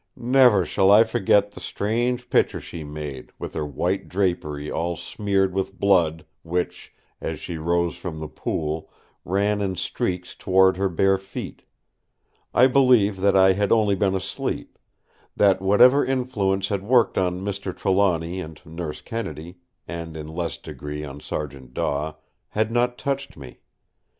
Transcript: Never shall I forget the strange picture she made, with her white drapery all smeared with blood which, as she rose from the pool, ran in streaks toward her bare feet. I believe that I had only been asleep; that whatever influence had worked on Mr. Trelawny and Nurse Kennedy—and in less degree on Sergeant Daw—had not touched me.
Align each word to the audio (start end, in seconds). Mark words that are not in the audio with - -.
Never 0.17 0.65
shall 0.65 0.89
I 0.89 1.03
forget 1.03 1.51
the 1.51 1.59
strange 1.59 2.31
picture 2.31 2.59
she 2.59 2.83
made, 2.83 3.31
with 3.37 3.53
her 3.53 3.67
white 3.67 4.09
drapery 4.09 4.71
all 4.71 4.95
smeared 4.95 5.53
with 5.53 5.79
blood 5.79 6.25
which, 6.41 6.91
as 7.21 7.39
she 7.39 7.57
rose 7.59 7.95
from 7.97 8.17
the 8.19 8.27
pool, 8.27 8.89
ran 9.23 9.61
in 9.61 9.75
streaks 9.75 10.33
toward 10.33 10.75
her 10.75 10.89
bare 10.89 11.19
feet. 11.19 11.61
I 12.51 12.65
believe 12.65 13.17
that 13.21 13.35
I 13.35 13.51
had 13.53 13.71
only 13.71 13.93
been 13.93 14.15
asleep; 14.15 14.79
that 15.35 15.61
whatever 15.61 16.03
influence 16.03 16.69
had 16.69 16.81
worked 16.81 17.15
on 17.19 17.41
Mr. 17.41 17.71
Trelawny 17.71 18.39
and 18.39 18.59
Nurse 18.65 19.01
Kennedy—and 19.01 20.17
in 20.17 20.27
less 20.27 20.57
degree 20.57 21.03
on 21.03 21.19
Sergeant 21.19 21.75
Daw—had 21.75 22.71
not 22.71 22.97
touched 22.97 23.37
me. 23.37 23.59